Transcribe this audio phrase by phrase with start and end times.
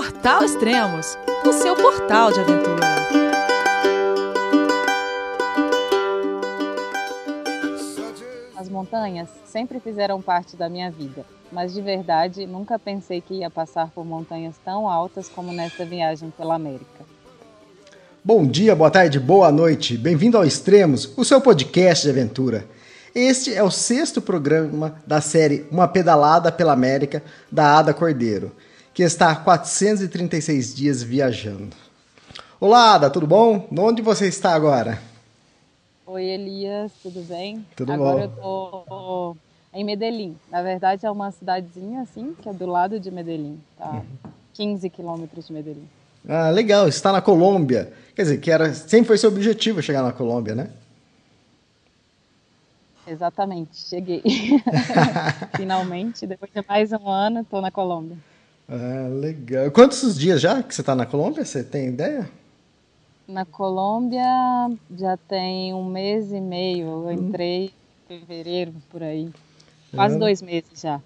[0.00, 2.86] Portal Extremos, o seu portal de aventura.
[8.56, 13.50] As montanhas sempre fizeram parte da minha vida, mas de verdade nunca pensei que ia
[13.50, 17.04] passar por montanhas tão altas como nesta viagem pela América.
[18.24, 19.98] Bom dia, boa tarde, boa noite.
[19.98, 22.64] Bem-vindo ao Extremos, o seu podcast de aventura.
[23.14, 27.22] Este é o sexto programa da série Uma Pedalada pela América,
[27.52, 28.50] da Ada Cordeiro,
[28.92, 31.76] que está há 436 dias viajando.
[32.60, 33.68] Olá, Ada, tudo bom?
[33.78, 35.00] Onde você está agora?
[36.06, 37.64] Oi, Elias, tudo bem?
[37.76, 38.34] Tudo agora bom.
[38.34, 39.36] eu tô
[39.72, 40.36] em Medellín.
[40.50, 43.60] Na verdade, é uma cidadezinha assim, que é do lado de Medellín.
[43.78, 44.02] Tá
[44.54, 45.88] 15 quilômetros de Medellín.
[46.28, 47.92] Ah, legal, está na Colômbia.
[48.14, 50.70] Quer dizer, que era, sempre foi seu objetivo chegar na Colômbia, né?
[53.06, 54.22] Exatamente, cheguei.
[55.56, 58.18] Finalmente, depois de mais um ano, estou na Colômbia.
[58.70, 59.68] Ah, legal.
[59.72, 61.44] Quantos dias já que você está na Colômbia?
[61.44, 62.30] Você tem ideia?
[63.26, 64.22] Na Colômbia
[64.96, 66.86] já tem um mês e meio.
[66.86, 67.72] Eu entrei
[68.08, 69.28] em fevereiro, por aí.
[69.92, 70.18] Quase É.
[70.18, 71.00] dois meses já.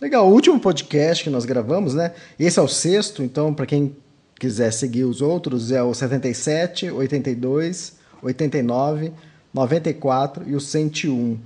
[0.00, 2.12] Legal, o último podcast que nós gravamos, né?
[2.38, 3.96] Esse é o sexto, então, para quem
[4.38, 9.12] quiser seguir os outros, é o 77, 82, 89,
[9.54, 11.38] 94 e o 101.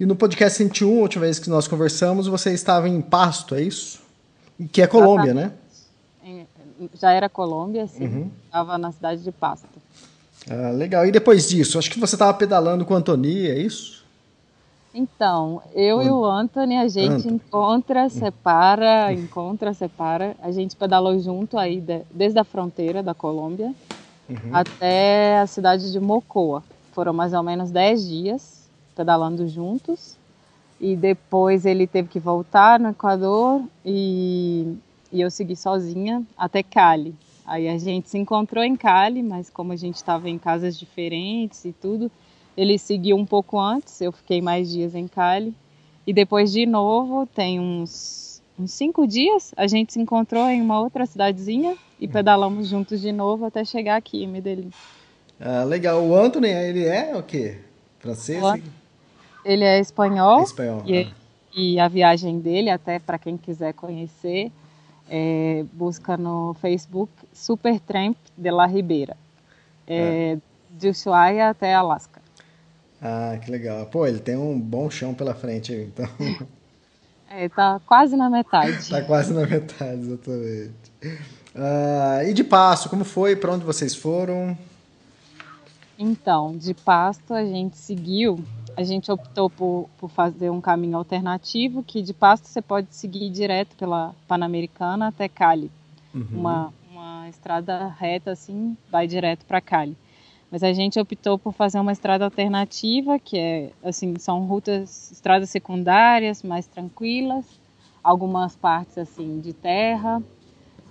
[0.00, 3.62] E no podcast 101, a última vez que nós conversamos, você estava em Pasto, é
[3.62, 4.00] isso?
[4.66, 5.52] Que é Colômbia, né?
[6.94, 8.04] Já era Colômbia, sim.
[8.06, 8.30] Uhum.
[8.44, 9.68] Estava na cidade de Pasto.
[10.50, 11.06] Ah, legal.
[11.06, 14.04] E depois disso, acho que você estava pedalando com a Antoni, é isso?
[14.92, 17.34] Então, eu e o Anthony, a gente Anthony.
[17.34, 20.34] encontra, separa, encontra, separa.
[20.42, 23.72] A gente pedalou junto aí, de- desde a fronteira da Colômbia
[24.52, 26.62] até a cidade de Mocoa.
[26.92, 30.17] Foram mais ou menos 10 dias pedalando juntos.
[30.80, 34.76] E depois ele teve que voltar no Equador e,
[35.12, 37.14] e eu segui sozinha até Cali.
[37.44, 41.64] Aí a gente se encontrou em Cali, mas como a gente estava em casas diferentes
[41.64, 42.10] e tudo,
[42.56, 45.54] ele seguiu um pouco antes, eu fiquei mais dias em Cali.
[46.06, 50.80] E depois de novo, tem uns, uns cinco dias, a gente se encontrou em uma
[50.80, 54.72] outra cidadezinha e pedalamos juntos de novo até chegar aqui em Medellín.
[55.40, 56.02] Ah, legal.
[56.04, 57.58] O Anthony, ele é o quê?
[57.98, 58.42] Francês?
[58.42, 58.60] O An-
[59.48, 60.82] Ele é espanhol, Espanhol.
[60.86, 61.08] e,
[61.56, 64.52] e a viagem dele, até para quem quiser conhecer,
[65.08, 69.16] é, busca no Facebook Supertramp de la Ribeira,
[69.86, 70.36] é,
[70.70, 72.20] de Ushuaia até Alasca.
[73.00, 73.86] Ah, que legal.
[73.86, 76.06] Pô, ele tem um bom chão pela frente, então.
[77.30, 78.88] É, tá quase na metade.
[78.88, 80.72] Tá quase na metade, exatamente.
[81.54, 83.36] Ah, e de passo, como foi?
[83.36, 84.56] Para onde vocês foram?
[85.98, 88.42] Então, de Pasto a gente seguiu,
[88.78, 93.28] a gente optou por, por fazer um caminho alternativo, que de Pasto você pode seguir
[93.28, 95.68] direto pela Pan-Americana até Cali.
[96.32, 99.96] Uma, uma estrada reta assim, vai direto para Cali.
[100.48, 105.50] Mas a gente optou por fazer uma estrada alternativa, que é assim, são rutas, estradas
[105.50, 107.58] secundárias, mais tranquilas,
[108.00, 110.22] algumas partes assim de terra,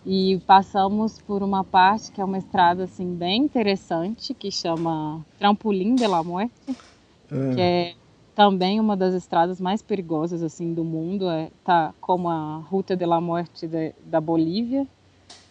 [0.06, 5.96] e passamos por uma parte que é uma estrada assim bem interessante que chama Trampolim
[5.96, 6.76] de la Muerte,
[7.28, 7.94] que é
[8.36, 13.06] também uma das estradas mais perigosas assim do mundo, é tá como a Ruta de
[13.06, 14.86] la Muerte de, da Bolívia.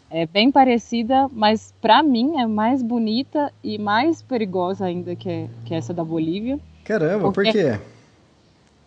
[0.09, 5.75] É bem parecida, mas para mim é mais bonita e mais perigosa ainda que, que
[5.75, 7.81] essa da Bolívia Caramba, por Porque- quê?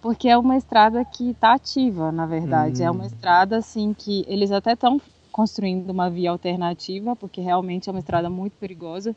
[0.02, 2.82] porque é uma estrada que está ativa, na verdade.
[2.82, 2.86] Hum.
[2.86, 7.92] É uma estrada assim que eles até estão construindo uma via alternativa, porque realmente é
[7.92, 9.14] uma estrada muito perigosa,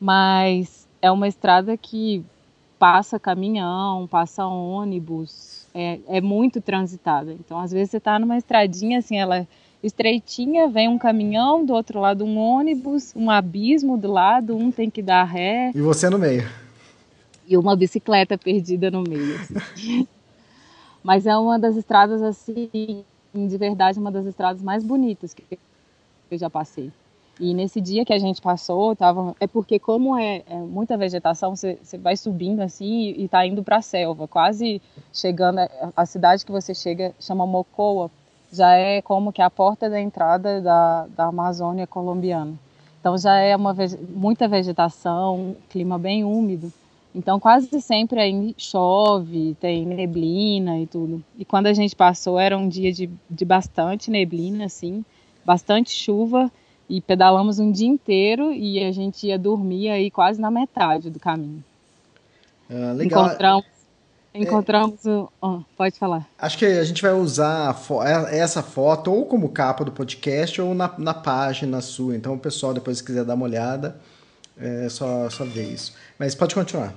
[0.00, 2.24] mas é uma estrada que
[2.78, 7.32] passa caminhão, passa ônibus, é, é muito transitada.
[7.32, 9.46] Então, às vezes você está numa estradinha assim, ela é
[9.82, 14.90] estreitinha, vem um caminhão, do outro lado um ônibus, um abismo do lado, um tem
[14.90, 16.48] que dar ré E você no meio.
[17.46, 19.36] e uma bicicleta perdida no meio.
[19.36, 20.06] assim.
[21.02, 25.44] Mas é uma das estradas assim, de verdade, uma das estradas mais bonitas que
[26.30, 26.92] eu já passei.
[27.40, 31.54] E nesse dia que a gente passou, tava, é porque como é, é muita vegetação,
[31.54, 34.82] você, vai subindo assim e está indo para a selva, quase
[35.12, 38.10] chegando a, a cidade que você chega chama Mocoa,
[38.52, 42.54] já é como que a porta da entrada da, da Amazônia colombiana.
[43.00, 43.74] Então já é uma
[44.14, 46.72] muita vegetação, clima bem úmido.
[47.14, 51.22] Então quase sempre aí chove, tem neblina e tudo.
[51.38, 55.04] E quando a gente passou era um dia de, de bastante neblina, assim,
[55.44, 56.50] bastante chuva
[56.88, 61.20] e pedalamos um dia inteiro e a gente ia dormir aí quase na metade do
[61.20, 61.62] caminho.
[62.70, 63.26] Ah, legal.
[63.26, 63.64] Encontramos,
[64.34, 65.28] Encontramos é, o.
[65.40, 66.28] Oh, pode falar.
[66.38, 70.60] Acho que a gente vai usar fo é, essa foto ou como capa do podcast
[70.60, 72.14] ou na, na página sua.
[72.14, 73.98] Então, o pessoal, depois, se quiser dar uma olhada,
[74.56, 75.94] é só, só ver isso.
[76.18, 76.94] Mas pode continuar.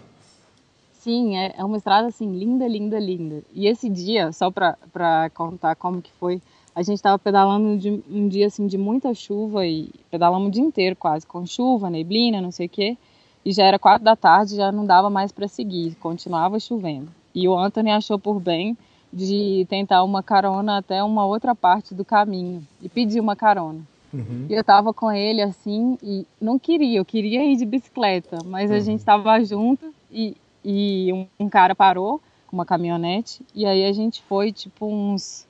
[1.00, 3.42] Sim, é, é uma estrada assim, linda, linda, linda.
[3.54, 6.40] E esse dia, só para contar como que foi,
[6.74, 10.64] a gente estava pedalando de, um dia assim de muita chuva e pedalamos o dia
[10.64, 12.98] inteiro quase, com chuva, neblina, não sei o quê.
[13.44, 17.10] E já era quatro da tarde, já não dava mais para seguir, continuava chovendo.
[17.34, 18.78] E o Anthony achou por bem
[19.12, 23.82] de tentar uma carona até uma outra parte do caminho e pediu uma carona.
[24.14, 24.46] Uhum.
[24.50, 28.70] E eu tava com ele assim e não queria, eu queria ir de bicicleta, mas
[28.70, 28.78] uhum.
[28.78, 33.86] a gente tava junto e, e um, um, cara parou com uma caminhonete e aí
[33.86, 35.48] a gente foi tipo uns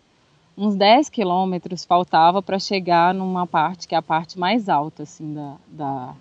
[0.57, 5.33] uns 10 quilômetros faltava para chegar numa parte que é a parte mais alta assim
[5.33, 6.15] da, da,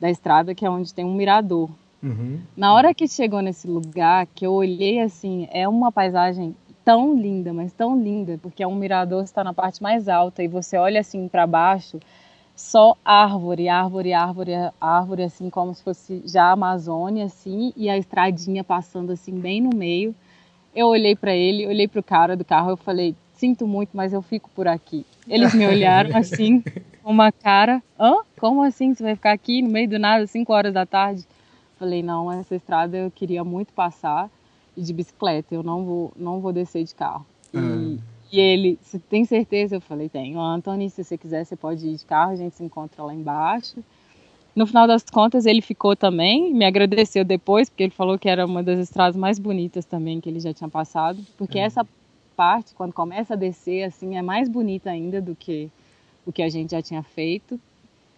[0.00, 1.70] da estrada, que é onde tem um mirador.
[2.02, 2.40] Uhum.
[2.54, 7.52] Na hora que chegou nesse lugar, que eu olhei assim, é uma paisagem tão linda,
[7.52, 11.00] mas tão linda, porque é um mirador está na parte mais alta e você olha
[11.00, 11.98] assim para baixo,
[12.54, 17.96] só árvore, árvore, árvore, árvore, assim como se fosse já a Amazônia, assim, e a
[17.96, 20.14] estradinha passando assim bem no meio.
[20.74, 24.12] Eu olhei para ele, olhei para o cara do carro, eu falei, sinto muito, mas
[24.12, 25.04] eu fico por aqui.
[25.28, 26.62] Eles me olharam assim,
[27.02, 28.16] com uma cara, hã?
[28.38, 28.94] Como assim?
[28.94, 31.24] Você vai ficar aqui no meio do nada, 5 horas da tarde?
[31.78, 34.30] Falei, não, essa estrada eu queria muito passar
[34.76, 37.26] e de bicicleta, eu não vou, não vou descer de carro.
[37.52, 37.98] E, ah.
[38.32, 39.76] e ele, você tem certeza?
[39.76, 40.40] Eu falei, tenho.
[40.40, 43.76] Antônio, se você quiser, você pode ir de carro, a gente se encontra lá embaixo.
[44.54, 48.46] No final das contas, ele ficou também, me agradeceu depois, porque ele falou que era
[48.46, 51.64] uma das estradas mais bonitas também que ele já tinha passado, porque uhum.
[51.64, 51.86] essa
[52.36, 55.70] parte, quando começa a descer, assim, é mais bonita ainda do que
[56.26, 57.60] o que a gente já tinha feito.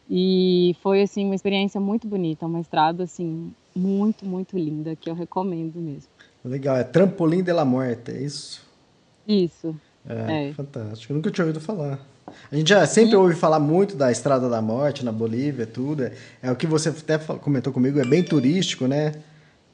[0.08, 5.14] E foi assim uma experiência muito bonita, uma estrada assim muito, muito linda que eu
[5.14, 6.08] recomendo mesmo.
[6.44, 8.64] Legal, é Trampolim de la Morte, é isso?
[9.26, 9.74] Isso.
[10.08, 10.52] É, é.
[10.52, 11.12] fantástico.
[11.12, 11.98] Eu nunca tinha ouvido falar.
[12.50, 13.16] A gente já sempre Sim.
[13.16, 16.04] ouve falar muito da Estrada da Morte na Bolívia, tudo.
[16.04, 16.12] É,
[16.42, 19.12] é o que você até comentou comigo, é bem turístico, né?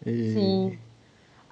[0.04, 0.32] E...
[0.32, 0.78] Sim.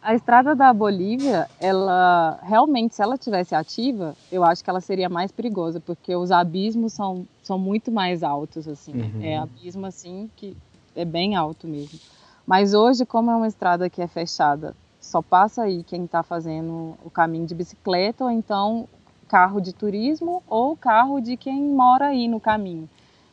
[0.02, 5.10] A estrada da Bolívia, ela realmente, se ela tivesse ativa, eu acho que ela seria
[5.10, 8.92] mais perigosa, porque os abismos são, são muito mais altos, assim.
[8.94, 9.22] Uhum.
[9.22, 10.56] É abismo, assim, que
[10.96, 11.98] é bem alto mesmo.
[12.46, 16.96] Mas hoje, como é uma estrada que é fechada, só passa aí quem está fazendo
[17.04, 18.88] o caminho de bicicleta, ou então
[19.28, 22.88] carro de turismo, ou carro de quem mora aí no caminho.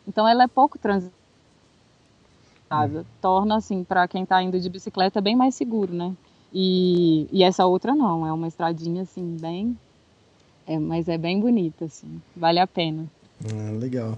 [0.05, 1.13] Então, ela é pouco transitada.
[2.69, 3.05] Uhum.
[3.21, 6.13] Torna, assim, para quem está indo de bicicleta, bem mais seguro, né?
[6.53, 9.77] E, e essa outra não, é uma estradinha assim, bem.
[10.65, 13.05] É, mas é bem bonita, assim, vale a pena.
[13.45, 14.17] Ah, legal.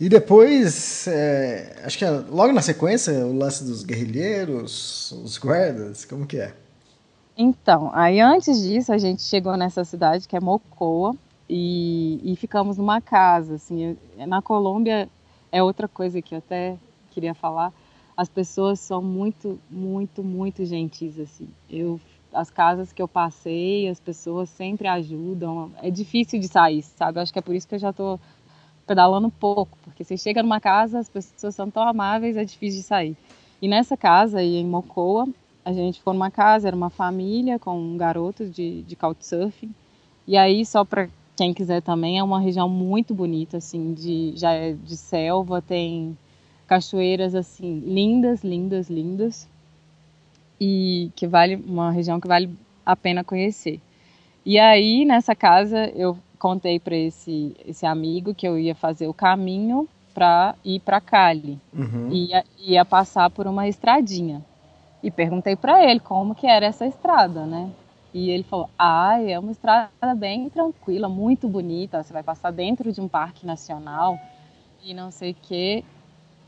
[0.00, 6.04] E depois, é, acho que é logo na sequência, o lance dos guerrilheiros, os guardas,
[6.04, 6.54] como que é?
[7.36, 11.16] Então, aí antes disso, a gente chegou nessa cidade que é Mocoa
[11.48, 15.08] e, e ficamos numa casa, assim, na Colômbia
[15.50, 16.76] é outra coisa que eu até
[17.10, 17.72] queria falar,
[18.18, 21.48] as pessoas são muito, muito, muito gentis assim.
[21.70, 22.00] Eu
[22.34, 25.70] as casas que eu passei, as pessoas sempre ajudam.
[25.80, 27.20] É difícil de sair, sabe?
[27.20, 28.18] Acho que é por isso que eu já estou
[28.86, 32.86] pedalando pouco, porque você chega numa casa, as pessoas são tão amáveis, é difícil de
[32.86, 33.16] sair.
[33.62, 35.28] E nessa casa aí em Mocoa,
[35.64, 39.72] a gente foi numa casa, era uma família com um garoto de, de couchsurfing.
[40.26, 44.52] E aí, só para quem quiser também, é uma região muito bonita, assim, de, já
[44.52, 46.16] é de selva, tem
[46.68, 49.48] cachoeiras assim lindas, lindas, lindas
[50.60, 53.80] e que vale uma região que vale a pena conhecer.
[54.44, 59.14] E aí nessa casa eu contei para esse esse amigo que eu ia fazer o
[59.14, 62.08] caminho para ir para Cali uhum.
[62.10, 64.44] e ia, ia passar por uma estradinha
[65.02, 67.70] e perguntei para ele como que era essa estrada, né?
[68.12, 72.02] E ele falou: "Ah, é uma estrada bem tranquila, muito bonita.
[72.02, 74.18] Você vai passar dentro de um parque nacional
[74.82, 75.84] e não sei o quê.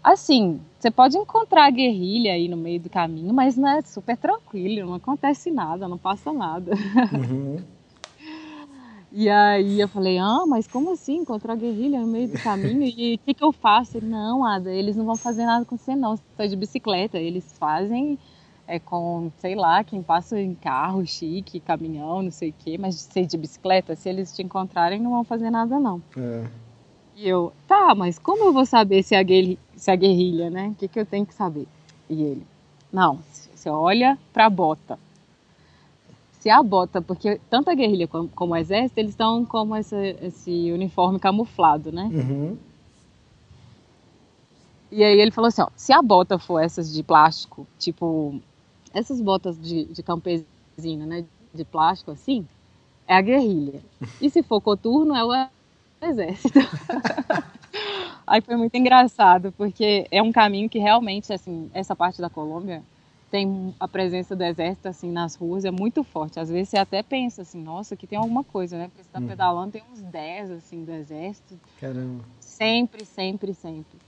[0.02, 4.88] Assim, você pode encontrar guerrilha aí no meio do caminho, mas não é super tranquilo,
[4.88, 6.72] não acontece nada, não passa nada.
[7.12, 7.58] Uhum.
[9.12, 12.82] e aí eu falei, ah, mas como assim encontrar guerrilha no meio do caminho?
[12.82, 13.98] E o que, que eu faço?
[13.98, 17.18] Ele, não, Ada, eles não vão fazer nada com você não, você está de bicicleta,
[17.18, 18.18] eles fazem
[18.66, 22.94] é, com, sei lá, quem passa em carro chique, caminhão, não sei o quê, mas
[22.94, 26.00] ser de bicicleta, se eles te encontrarem, não vão fazer nada não.
[26.16, 26.46] É.
[27.16, 30.50] E eu, tá, mas como eu vou saber se a, guerrilha, se é a guerrilha,
[30.50, 30.68] né?
[30.68, 31.66] O que, que eu tenho que saber?
[32.08, 32.46] E ele,
[32.92, 34.98] não, você olha pra bota.
[36.32, 40.16] Se a bota, porque tanto a guerrilha como, como o exército, eles estão como esse,
[40.20, 42.10] esse uniforme camuflado, né?
[42.12, 42.58] Uhum.
[44.92, 48.38] E aí ele falou assim, ó, se a bota for essas de plástico, tipo,
[48.92, 50.46] essas botas de, de campesino
[50.76, 52.46] resina, né, de plástico assim,
[53.06, 53.80] é a guerrilha.
[54.20, 55.48] E se for coturno, é o
[56.06, 56.58] exército.
[58.30, 62.80] Aí foi muito engraçado, porque é um caminho que realmente, assim, essa parte da Colômbia
[63.28, 66.38] tem a presença do exército, assim, nas ruas, é muito forte.
[66.38, 68.86] Às vezes você até pensa, assim, nossa, aqui tem alguma coisa, né?
[68.86, 69.26] Porque você tá hum.
[69.26, 71.58] pedalando, tem uns 10, assim, do exército.
[71.80, 72.22] Caramba.
[72.38, 73.98] Sempre, sempre, sempre.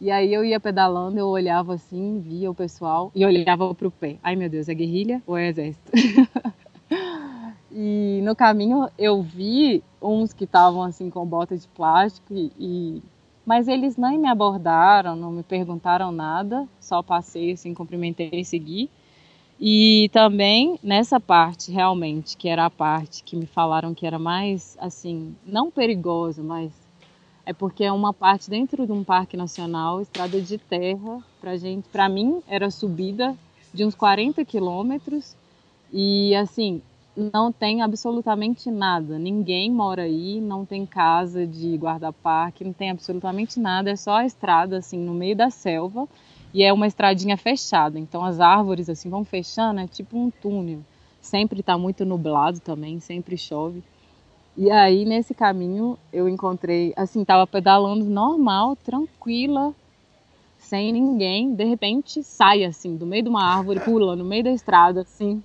[0.00, 4.16] E aí eu ia pedalando, eu olhava assim, via o pessoal e olhava pro pé.
[4.22, 5.92] Ai meu Deus, é guerrilha ou é exército?
[7.70, 13.02] e no caminho eu vi uns que estavam assim com bota de plástico e, e,
[13.50, 18.88] mas eles nem me abordaram, não me perguntaram nada, só passei assim, cumprimentei e segui.
[19.58, 24.78] E também nessa parte realmente, que era a parte que me falaram que era mais
[24.80, 26.70] assim, não perigosa, mas
[27.44, 31.88] é porque é uma parte dentro de um parque nacional, estrada de terra, pra gente,
[31.88, 33.36] para mim era subida
[33.74, 35.34] de uns 40 quilômetros
[35.92, 36.80] e assim,
[37.16, 39.18] não tem absolutamente nada.
[39.18, 44.26] Ninguém mora aí, não tem casa de guarda-parque, não tem absolutamente nada, é só a
[44.26, 46.08] estrada assim no meio da selva
[46.52, 47.98] e é uma estradinha fechada.
[47.98, 50.80] Então as árvores assim vão fechando, é tipo um túnel.
[51.20, 53.82] Sempre está muito nublado também, sempre chove.
[54.56, 59.74] E aí, nesse caminho, eu encontrei, assim, tava pedalando normal, tranquila,
[60.58, 61.54] sem ninguém.
[61.54, 65.42] De repente, sai, assim, do meio de uma árvore, pula no meio da estrada, assim,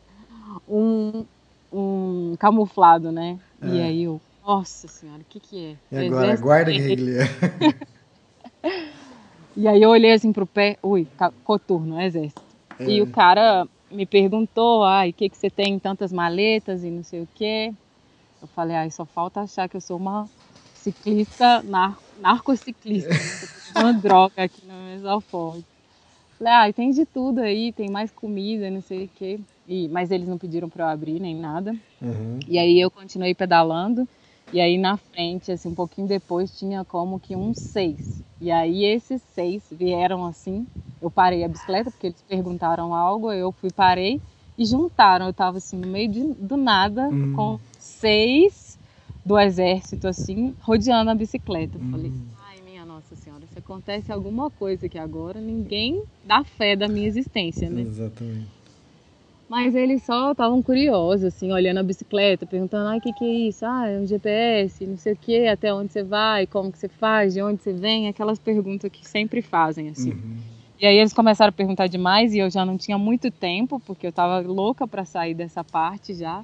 [0.68, 1.26] um,
[1.75, 3.38] um camuflado, né?
[3.62, 3.67] É.
[3.67, 5.96] E aí eu, nossa senhora, o que que é?
[5.96, 7.24] E agora, guarda guerrilha.
[9.55, 11.08] e aí eu olhei assim pro pé, ui,
[11.44, 12.41] coturno, exército.
[12.79, 12.86] É.
[12.86, 17.03] E o cara me perguntou, ai, o que que você tem tantas maletas e não
[17.03, 17.74] sei o quê.
[18.41, 20.27] Eu falei, ai, só falta achar que eu sou uma
[20.74, 23.10] ciclista, nar narcociclista,
[23.77, 25.65] uma droga aqui no Mesalford.
[26.38, 29.39] Falei, ah, tem de tudo aí, tem mais comida, não sei o quê.
[29.68, 31.76] E, mas eles não pediram para eu abrir nem nada.
[32.02, 32.40] Uhum.
[32.48, 34.08] E aí eu continuei pedalando.
[34.54, 38.24] E aí na frente, assim, um pouquinho depois, tinha como que uns seis.
[38.40, 40.68] E aí esses seis vieram assim.
[41.02, 44.22] Eu parei a bicicleta, porque eles perguntaram algo, eu fui, parei
[44.58, 45.28] e juntaram.
[45.28, 47.34] Eu tava assim, no meio de, do nada, uhum.
[47.34, 48.78] com seis
[49.26, 51.80] do exército, assim, rodeando a bicicleta.
[51.80, 52.12] Eu falei,
[52.48, 57.08] ai, minha Nossa Senhora, se acontece alguma coisa aqui agora, ninguém dá fé da minha
[57.08, 57.82] existência, né?
[57.82, 58.55] Exatamente.
[59.48, 63.48] Mas eles só estavam curiosos, assim, olhando a bicicleta, perguntando, ai, o que, que é
[63.48, 63.64] isso?
[63.66, 66.90] Ah, é um GPS, não sei o que, até onde você vai, como que você
[66.90, 70.14] faz, de onde você vem, aquelas perguntas que sempre fazem, assim.
[70.14, 70.38] Uhum.
[70.82, 74.08] E aí eles começaram a perguntar demais e eu já não tinha muito tempo, porque
[74.08, 76.44] eu estava louca para sair dessa parte já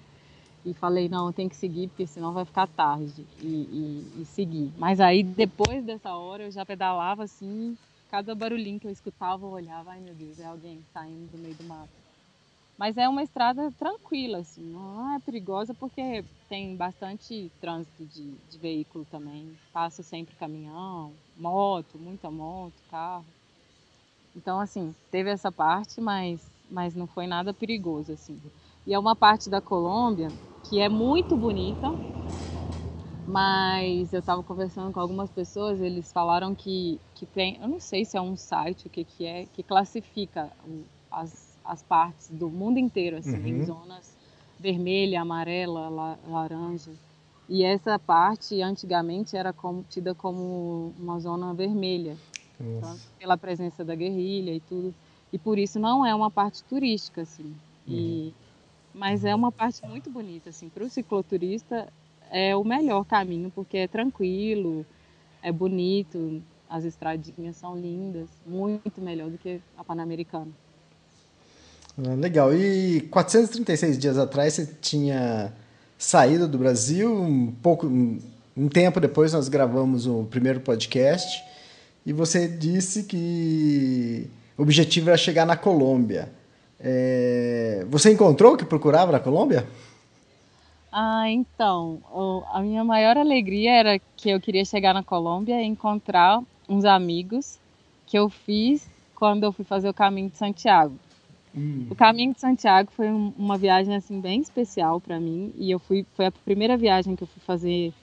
[0.63, 4.71] e falei, não, tenho que seguir, porque senão vai ficar tarde, e, e, e seguir.
[4.77, 7.75] Mas aí, depois dessa hora, eu já pedalava assim,
[8.09, 11.55] cada barulhinho que eu escutava, eu olhava, ai meu Deus, é alguém saindo do meio
[11.55, 12.00] do mato.
[12.77, 18.57] Mas é uma estrada tranquila, assim, não é perigosa porque tem bastante trânsito de, de
[18.57, 19.55] veículo também.
[19.71, 23.25] Passa sempre caminhão, moto, muita moto, carro.
[24.35, 28.39] Então, assim, teve essa parte, mas, mas não foi nada perigoso, assim.
[28.87, 30.29] E é uma parte da Colômbia
[30.63, 31.91] que é muito bonita,
[33.27, 38.05] mas eu estava conversando com algumas pessoas, eles falaram que, que tem, eu não sei
[38.05, 40.51] se é um site, o que, que é, que classifica
[41.09, 43.47] as, as partes do mundo inteiro, assim, uhum.
[43.47, 44.15] em zonas
[44.59, 46.91] vermelha, amarela, la, laranja.
[47.49, 52.15] E essa parte, antigamente, era como, tida como uma zona vermelha,
[52.59, 54.93] então, pela presença da guerrilha e tudo.
[55.33, 57.55] E por isso não é uma parte turística, assim.
[57.87, 58.33] E uhum.
[58.93, 61.91] Mas é uma parte muito bonita, assim, para o cicloturista
[62.29, 64.85] é o melhor caminho, porque é tranquilo,
[65.41, 70.51] é bonito, as estradinhas são lindas, muito melhor do que a Pan-Americana.
[71.97, 72.53] Ah, legal.
[72.53, 75.53] E 436 dias atrás você tinha
[75.97, 81.43] saído do Brasil, um pouco, um tempo depois nós gravamos o primeiro podcast
[82.05, 86.31] e você disse que o objetivo era chegar na Colômbia.
[86.79, 87.85] É...
[87.89, 89.67] Você encontrou o que procurava na Colômbia?
[90.91, 92.01] Ah, então,
[92.51, 97.57] a minha maior alegria era que eu queria chegar na Colômbia e encontrar uns amigos
[98.05, 100.93] que eu fiz quando eu fui fazer o caminho de Santiago.
[101.55, 101.87] Hum.
[101.89, 106.05] O caminho de Santiago foi uma viagem assim bem especial para mim e eu fui
[106.15, 107.93] foi a primeira viagem que eu fui fazer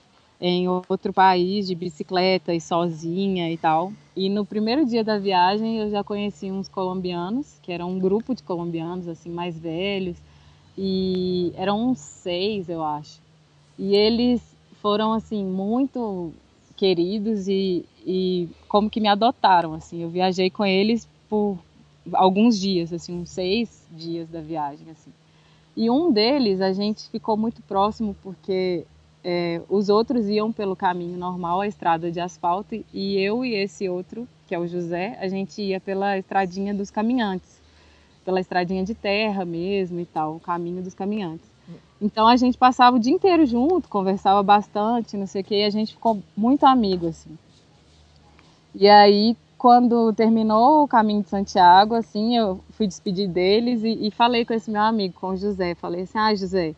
[0.41, 3.93] em outro país de bicicleta e sozinha e tal.
[4.15, 8.35] E no primeiro dia da viagem eu já conheci uns colombianos, que eram um grupo
[8.35, 10.17] de colombianos assim mais velhos,
[10.77, 13.21] e eram uns seis, eu acho.
[13.79, 14.41] E eles
[14.81, 16.33] foram assim muito
[16.77, 20.03] queridos e, e como que me adotaram assim.
[20.03, 21.59] Eu viajei com eles por
[22.13, 25.13] alguns dias, assim, uns seis dias da viagem assim.
[25.77, 28.85] E um deles a gente ficou muito próximo porque
[29.23, 33.89] é, os outros iam pelo caminho normal, a estrada de asfalto, e eu e esse
[33.89, 37.61] outro, que é o José, a gente ia pela estradinha dos caminhantes,
[38.25, 41.49] pela estradinha de terra mesmo e tal, o caminho dos caminhantes.
[42.01, 45.65] Então a gente passava o dia inteiro junto, conversava bastante, não sei o que, e
[45.65, 47.37] a gente ficou muito amigo assim.
[48.75, 54.11] E aí quando terminou o caminho de Santiago, assim, eu fui despedir deles e, e
[54.13, 55.75] falei com esse meu amigo, com o José.
[55.75, 56.75] Falei assim: ah, José,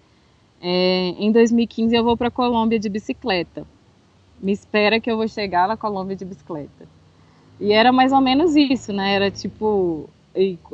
[0.61, 3.67] é, em 2015 eu vou para Colômbia de bicicleta.
[4.41, 6.89] Me espera que eu vou chegar na Colômbia de bicicleta.
[7.61, 9.15] E era mais ou menos isso, né?
[9.15, 10.11] Era tipo,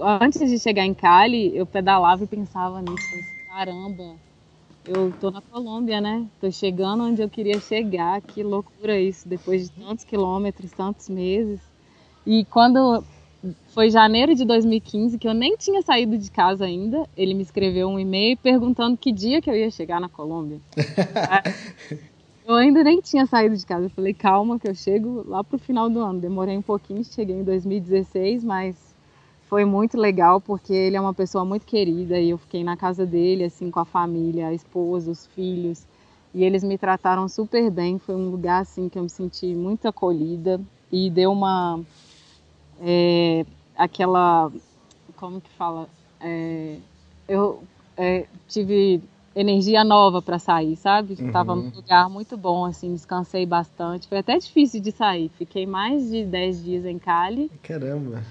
[0.00, 4.16] antes de chegar em Cali, eu pedalava e pensava nisso, caramba,
[4.84, 6.30] eu tô na Colômbia, né?
[6.40, 11.75] Tô chegando onde eu queria chegar, que loucura isso, depois de tantos quilômetros, tantos meses.
[12.26, 13.04] E quando
[13.68, 17.88] foi janeiro de 2015, que eu nem tinha saído de casa ainda, ele me escreveu
[17.88, 20.60] um e-mail perguntando que dia que eu ia chegar na Colômbia.
[22.44, 23.86] eu ainda nem tinha saído de casa.
[23.86, 26.18] Eu falei, calma, que eu chego lá pro final do ano.
[26.18, 28.74] Demorei um pouquinho, cheguei em 2016, mas
[29.48, 33.06] foi muito legal porque ele é uma pessoa muito querida e eu fiquei na casa
[33.06, 35.84] dele, assim, com a família, a esposa, os filhos.
[36.34, 37.98] E eles me trataram super bem.
[37.98, 41.80] Foi um lugar, assim, que eu me senti muito acolhida e deu uma
[42.80, 43.44] é,
[43.76, 44.50] aquela,
[45.16, 45.88] como que fala,
[46.20, 46.76] é,
[47.28, 47.62] eu
[47.96, 49.02] é, tive
[49.34, 51.12] energia nova para sair, sabe?
[51.12, 51.64] Estava uhum.
[51.64, 54.08] num lugar muito bom, assim, descansei bastante.
[54.08, 55.30] Foi até difícil de sair.
[55.36, 57.50] Fiquei mais de 10 dias em Cali.
[57.62, 58.22] Caramba!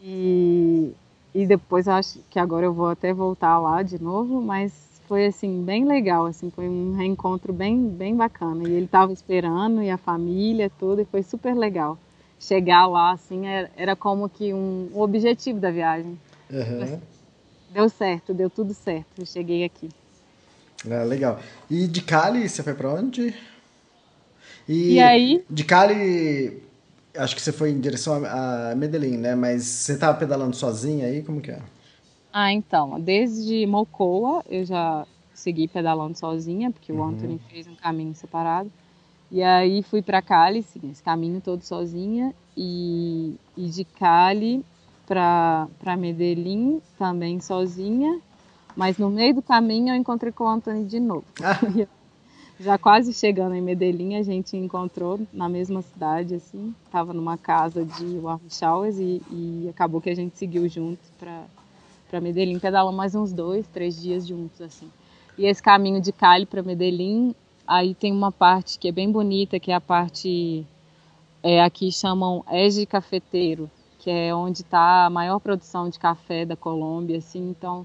[0.00, 0.92] E,
[1.34, 4.72] e depois acho que agora eu vou até voltar lá de novo, mas
[5.06, 8.66] foi assim bem legal, assim, foi um reencontro bem bem bacana.
[8.66, 11.98] E ele estava esperando e a família toda e foi super legal
[12.38, 16.18] chegar lá, assim, era, era como que um, um, objetivo da viagem.
[16.50, 17.00] Uhum.
[17.70, 19.06] Deu certo, deu tudo certo.
[19.18, 19.88] Eu cheguei aqui.
[20.88, 21.40] Ah, legal.
[21.68, 23.34] E de Cali, você foi para onde?
[24.68, 25.44] E, e, aí?
[25.50, 26.62] De Cali,
[27.16, 29.34] acho que você foi em direção a, Medellín, né?
[29.34, 31.22] Mas você estava pedalando sozinha aí?
[31.22, 31.60] Como que é?
[32.32, 37.00] Ah, então, desde Mocoa eu já segui pedalando sozinha, porque uhum.
[37.00, 38.70] o Anthony fez um caminho separado.
[39.30, 44.64] E aí fui para Cali, sim, esse caminho todo sozinha, e, e de Cali
[45.06, 48.20] para Medellín também sozinha,
[48.74, 51.24] mas no meio do caminho eu encontrei com o Antônio de novo.
[52.60, 57.84] Já quase chegando em Medellín, a gente encontrou na mesma cidade, assim, estava numa casa
[57.84, 63.14] de warm showers e, e, acabou que a gente seguiu juntos para Medellín, pedalamos mais
[63.14, 64.90] uns dois, três dias juntos, assim.
[65.36, 67.32] E esse caminho de Cali para Medellín
[67.68, 70.66] Aí tem uma parte que é bem bonita, que é a parte
[71.42, 76.56] é, aqui chamam Ege Cafeteiro, que é onde está a maior produção de café da
[76.56, 77.50] Colômbia, assim.
[77.50, 77.84] Então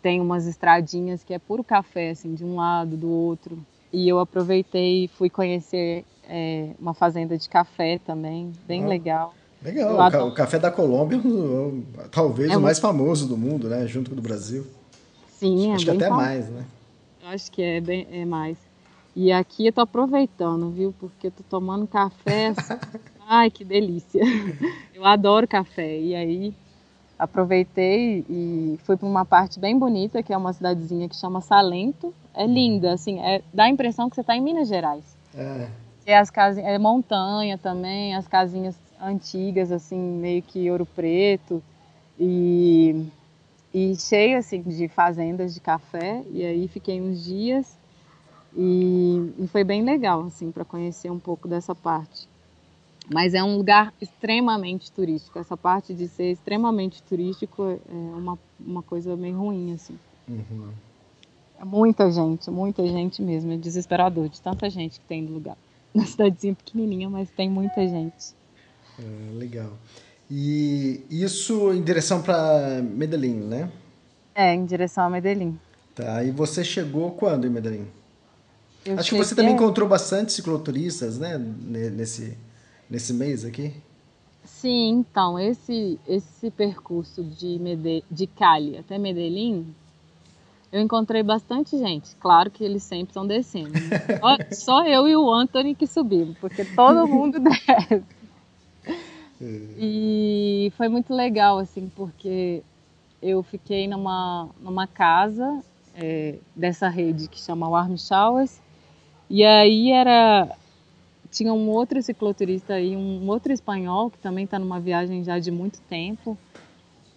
[0.00, 3.58] tem umas estradinhas que é puro café, assim, de um lado, do outro.
[3.92, 9.34] E eu aproveitei e fui conhecer é, uma fazenda de café também, bem ah, legal.
[9.60, 13.88] Legal, o, café da Colômbia é talvez é o mais famoso do mundo, né?
[13.88, 14.64] Junto com o do Brasil.
[15.32, 16.64] Sim, acho, é acho que até mais, né?
[17.24, 18.58] Acho que é, bem, é mais.
[19.16, 20.92] E aqui eu tô aproveitando, viu?
[20.98, 22.52] Porque eu tô tomando café.
[23.28, 24.22] Ai, que delícia!
[24.92, 26.00] Eu adoro café.
[26.00, 26.54] E aí
[27.16, 32.12] aproveitei e fui para uma parte bem bonita, que é uma cidadezinha que chama Salento.
[32.34, 35.16] É linda, assim, é, dá a impressão que você está em Minas Gerais.
[35.32, 35.68] É.
[36.06, 41.62] É, as casinhas, é montanha também, as casinhas antigas, assim, meio que ouro preto.
[42.18, 43.06] E,
[43.72, 46.22] e cheio, assim, de fazendas de café.
[46.30, 47.78] E aí fiquei uns dias
[48.56, 52.28] e, e foi bem legal, assim, para conhecer um pouco dessa parte.
[53.12, 55.38] Mas é um lugar extremamente turístico.
[55.38, 59.98] Essa parte de ser extremamente turístico é uma, uma coisa meio ruim, assim.
[60.28, 60.70] Uhum.
[61.60, 63.52] É muita gente, muita gente mesmo.
[63.52, 65.56] É desesperador de tanta gente que tem no lugar.
[65.94, 68.34] Na cidadezinha pequenininha, mas tem muita gente.
[68.98, 69.72] É, legal.
[70.30, 73.70] E isso em direção para Medellín, né?
[74.34, 75.58] É, em direção a Medellín.
[75.94, 77.86] Tá, e você chegou quando em Medellín?
[78.84, 82.36] Eu Acho que você também encontrou bastante cicloturistas, né, nesse,
[82.88, 83.72] nesse mês aqui.
[84.44, 89.74] Sim, então, esse, esse percurso de, Mede, de Cali até Medellín,
[90.70, 92.14] eu encontrei bastante gente.
[92.16, 93.72] Claro que eles sempre estão descendo.
[93.72, 94.18] Né?
[94.50, 98.02] Só, só, eu e o Anthony que subimos, porque todo mundo desce.
[99.40, 99.60] É.
[99.78, 102.62] E foi muito legal, assim, porque
[103.22, 105.62] eu fiquei numa, numa casa
[105.94, 108.60] é, dessa rede que chama Warm Showers,
[109.28, 110.48] e aí era
[111.34, 115.50] tinha um outro cicloturista aí, um outro espanhol que também está numa viagem já de
[115.50, 116.38] muito tempo.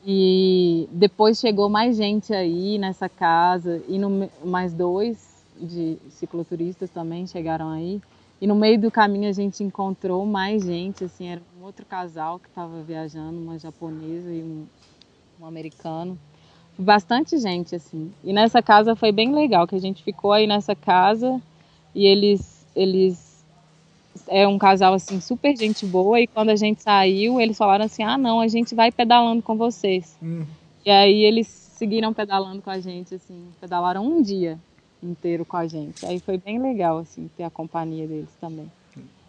[0.04, 7.28] E depois chegou mais gente aí nessa casa, e no, mais dois de cicloturistas também
[7.28, 8.02] chegaram aí.
[8.40, 12.40] E no meio do caminho a gente encontrou mais gente, assim, era um outro casal
[12.40, 14.66] que estava viajando, uma japonesa e um,
[15.42, 16.18] um americano.
[16.78, 18.12] Bastante gente, assim.
[18.24, 21.42] E nessa casa foi bem legal, que a gente ficou aí nessa casa
[21.98, 23.44] e eles, eles
[24.28, 26.22] é um casal assim super gente boa.
[26.22, 29.58] E quando a gente saiu eles falaram assim ah não a gente vai pedalando com
[29.58, 30.16] vocês.
[30.22, 30.46] Hum.
[30.86, 34.60] e aí eles seguiram pedalando com a gente assim pedalaram um dia
[35.02, 36.06] inteiro com a gente.
[36.06, 38.72] Aí foi bem legal assim ter a companhia deles também.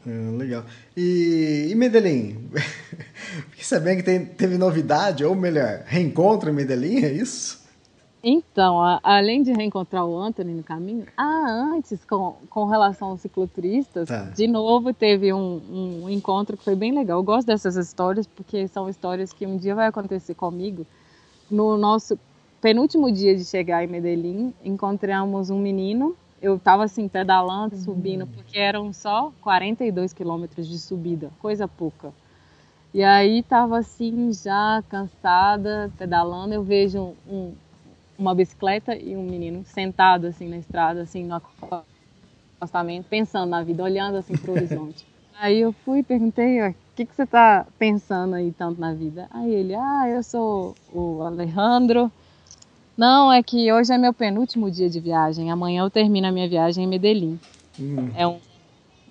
[0.07, 0.65] Hum, legal.
[0.95, 2.37] E, e Medellín?
[3.51, 7.68] Fiquei sabendo que tem, teve novidade ou melhor reencontro em Medellín é isso
[8.23, 13.21] então, a, além de reencontrar o Anthony no caminho, ah, antes, com, com relação aos
[13.21, 14.25] cicloturistas, tá.
[14.25, 17.19] de novo teve um, um encontro que foi bem legal.
[17.19, 20.85] Eu gosto dessas histórias porque são histórias que um dia vai acontecer comigo.
[21.49, 22.19] No nosso
[22.61, 26.17] penúltimo dia de chegar em Medellín, encontramos um menino.
[26.43, 27.83] Eu estava assim, pedalando, uhum.
[27.83, 32.13] subindo, porque eram só 42 quilômetros de subida, coisa pouca.
[32.93, 36.55] E aí estava assim, já cansada, pedalando.
[36.55, 37.53] Eu vejo um,
[38.19, 41.41] uma bicicleta e um menino sentado assim na estrada, assim no
[42.59, 45.07] acostamento, pensando na vida, olhando assim para o horizonte.
[45.41, 49.29] Aí eu fui e perguntei, o que, que você está pensando aí tanto na vida?
[49.31, 52.11] Aí ele, ah, eu sou o Alejandro.
[52.97, 55.53] Não, é que hoje é meu penúltimo dia de viagem.
[55.53, 57.39] Amanhã eu termino a minha viagem em Medellín.
[57.79, 58.11] Hum.
[58.17, 58.41] É um,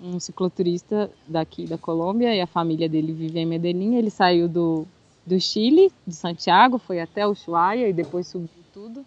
[0.02, 3.94] um cicloturista daqui da Colômbia e a família dele vive em Medellín.
[3.94, 4.86] Ele saiu do,
[5.26, 9.04] do Chile, de Santiago, foi até Ushuaia e depois subiu tudo.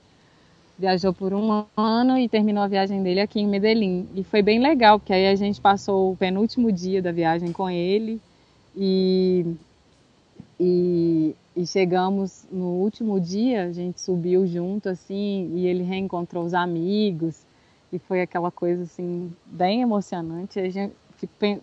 [0.78, 4.06] Viajou por um ano e terminou a viagem dele aqui em Medellín.
[4.14, 7.70] E foi bem legal, porque aí a gente passou o penúltimo dia da viagem com
[7.70, 8.20] ele
[8.76, 9.46] e,
[10.60, 16.54] e, e chegamos no último dia, a gente subiu junto assim e ele reencontrou os
[16.54, 17.46] amigos
[17.94, 20.60] e foi aquela coisa assim bem emocionante.
[20.60, 20.94] A gente,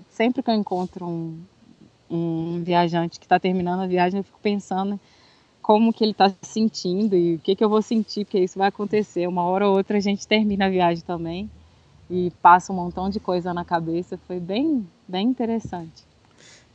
[0.08, 1.38] sempre que eu encontro um,
[2.08, 4.98] um viajante que está terminando a viagem, eu fico pensando
[5.68, 8.58] como que ele está se sentindo e o que, que eu vou sentir, porque isso
[8.58, 9.28] vai acontecer.
[9.28, 11.50] Uma hora ou outra a gente termina a viagem também
[12.10, 14.18] e passa um montão de coisa na cabeça.
[14.26, 16.04] Foi bem, bem interessante.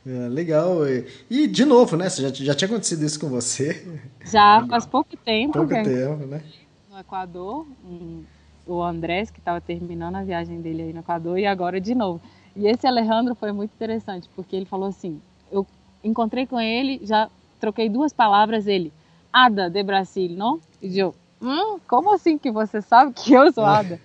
[0.06, 0.86] É, legal.
[1.28, 2.08] E, de novo, né?
[2.08, 3.84] Já, já tinha acontecido isso com você?
[4.24, 5.54] Já, faz pouco tempo.
[5.54, 6.44] Pouco tempo, né?
[6.88, 8.22] No Equador, um,
[8.64, 12.20] o Andrés, que estava terminando a viagem dele aí no Equador, e agora de novo.
[12.54, 15.66] E esse Alejandro foi muito interessante, porque ele falou assim, eu
[16.04, 17.28] encontrei com ele, já
[17.64, 18.92] troquei duas palavras, ele,
[19.32, 20.60] Ada de Brasil, não?
[20.82, 23.98] E eu, hum, como assim que você sabe que eu sou Ada?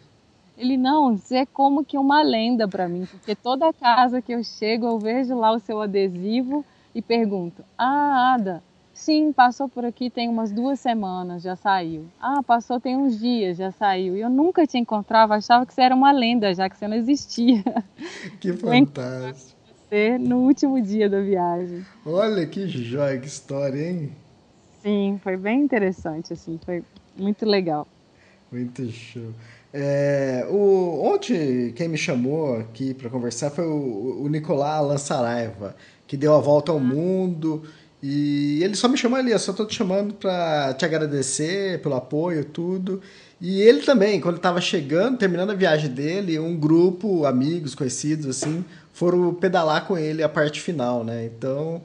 [0.58, 4.43] Ele, não, isso é como que uma lenda para mim, porque toda casa que eu
[4.43, 10.10] chego eu vejo lá o seu adesivo e pergunto, ah, Ada, sim, passou por aqui
[10.10, 12.06] tem umas duas semanas, já saiu.
[12.19, 14.15] Ah, passou tem uns dias, já saiu.
[14.15, 16.95] E eu nunca te encontrava, achava que você era uma lenda, já que você não
[16.95, 17.63] existia.
[18.39, 19.59] Que fantástico
[19.89, 21.86] você no último dia da viagem.
[22.06, 24.12] Olha que joia, que história, hein?
[24.82, 26.84] Sim, foi bem interessante, assim, foi
[27.17, 27.88] muito legal.
[28.52, 29.34] Muito show.
[29.73, 35.75] É, o, ontem quem me chamou aqui para conversar foi o, o Nicolás Lançaraiva,
[36.08, 37.63] que deu a volta ao mundo
[38.02, 41.95] e ele só me chamou ali, eu só tô te chamando para te agradecer pelo
[41.95, 43.02] apoio, tudo.
[43.41, 48.63] E ele também, quando estava chegando, terminando a viagem dele, um grupo, amigos, conhecidos, assim,
[49.00, 51.26] foram pedalar com ele a parte final, né?
[51.26, 51.82] Então,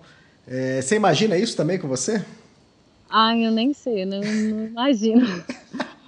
[0.48, 2.24] é, você imagina isso também com você?
[3.09, 5.24] Ai, eu nem sei, não, não imagino.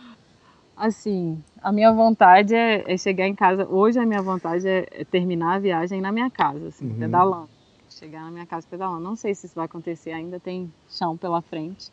[0.77, 3.69] assim, a minha vontade é, é, chegar em casa.
[3.69, 6.99] Hoje a minha vontade é, é terminar a viagem na minha casa, assim, uhum.
[6.99, 7.49] pedalando.
[7.89, 9.05] Chegar na minha casa pedalando.
[9.05, 11.93] Não sei se isso vai acontecer, ainda tem chão pela frente.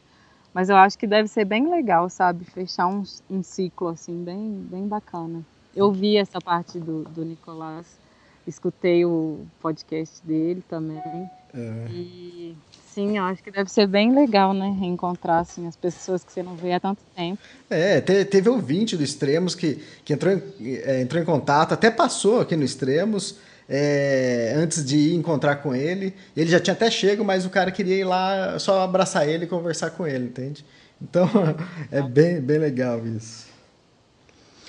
[0.56, 2.46] Mas eu acho que deve ser bem legal, sabe?
[2.46, 5.46] Fechar um, um ciclo assim, bem, bem bacana.
[5.76, 8.02] Eu vi essa parte do, do Nicolás
[8.48, 11.30] escutei o podcast dele também.
[11.54, 11.88] É.
[11.90, 12.56] E
[12.88, 14.76] sim, eu acho que deve ser bem legal, né?
[14.80, 17.42] Reencontrar assim, as pessoas que você não vê há tanto tempo.
[17.70, 20.42] É, teve ouvinte do Extremos que, que entrou, em,
[20.84, 23.38] é, entrou em contato, até passou aqui no Extremos.
[23.70, 27.72] É, antes de ir encontrar com ele, ele já tinha até chego, mas o cara
[27.72, 30.66] queria ir lá só abraçar ele e conversar com ele, entende?
[31.02, 31.30] Então
[31.90, 33.48] é bem, bem legal isso.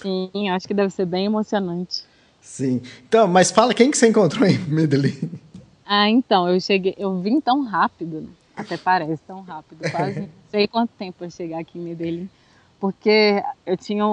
[0.01, 2.05] Sim, acho que deve ser bem emocionante.
[2.45, 2.83] Sim.
[3.09, 5.31] Então, mas fala quem que você encontrou em Medellín?
[5.85, 8.29] Ah, então, eu cheguei, eu vim tão rápido, né?
[8.55, 12.29] até parece tão rápido, quase não sei quanto tempo para chegar aqui em Medellín,
[12.79, 14.05] porque eu tinha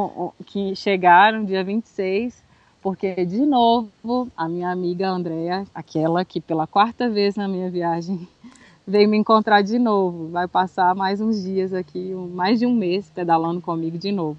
[0.47, 2.41] que chegar no dia 26,
[2.81, 3.91] porque de novo
[4.35, 8.27] a minha amiga Andrea, aquela que pela quarta vez na minha viagem
[8.87, 10.29] veio me encontrar de novo.
[10.29, 14.37] Vai passar mais uns dias aqui, mais de um mês pedalando comigo de novo.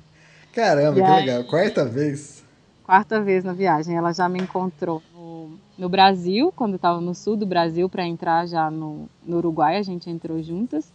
[0.53, 1.45] Caramba, e que aí, legal.
[1.45, 2.43] Quarta vez.
[2.85, 3.97] Quarta vez na viagem.
[3.97, 8.47] Ela já me encontrou no, no Brasil, quando estava no sul do Brasil, para entrar
[8.47, 9.77] já no, no Uruguai.
[9.77, 10.93] A gente entrou juntas.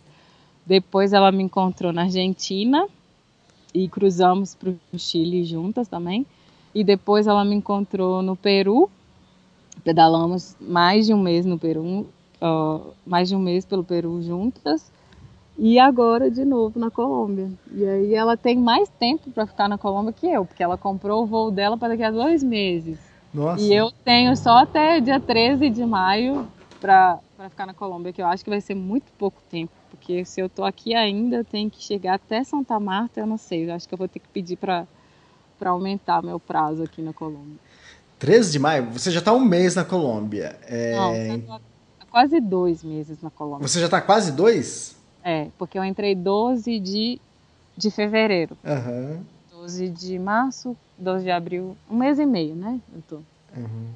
[0.65, 2.88] Depois ela me encontrou na Argentina
[3.73, 6.26] e cruzamos para o Chile juntas também.
[6.76, 8.89] E depois ela me encontrou no Peru.
[9.84, 12.06] Pedalamos mais de um mês no Peru,
[12.41, 14.91] uh, mais de um mês pelo Peru juntas.
[15.58, 17.50] E agora de novo na Colômbia.
[17.72, 21.24] E aí ela tem mais tempo para ficar na Colômbia que eu, porque ela comprou
[21.24, 23.00] o voo dela para daqui a dois meses.
[23.34, 23.62] Nossa.
[23.62, 26.48] E eu tenho só até dia 13 de maio
[26.80, 29.72] para ficar na Colômbia, que eu acho que vai ser muito pouco tempo.
[29.89, 33.38] Porque se eu tô aqui ainda, eu tenho que chegar até Santa Marta, eu não
[33.38, 33.70] sei.
[33.70, 34.86] Eu acho que eu vou ter que pedir para
[35.65, 37.58] aumentar meu prazo aqui na Colômbia.
[38.20, 38.91] 13 de maio?
[38.91, 40.56] Você já está um mês na Colômbia.
[40.67, 41.38] É...
[41.48, 41.60] Não,
[42.10, 43.67] quase dois meses na Colômbia.
[43.67, 44.97] Você já está quase dois?
[45.28, 47.20] É, porque eu entrei 12 de,
[47.76, 48.58] de fevereiro.
[48.63, 49.22] Uhum.
[49.52, 52.80] 12 de março, 12 de abril, um mês e meio, né?
[52.96, 53.16] Eu tô.
[53.18, 53.90] Uhum.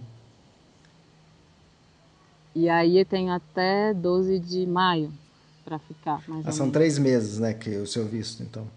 [2.54, 5.10] E aí eu tenho até 12 de maio
[5.64, 6.22] para ficar.
[6.28, 6.74] Mais ah, são menos.
[6.74, 8.68] três meses, né, que o seu visto, então.